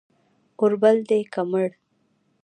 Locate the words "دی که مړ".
1.09-1.69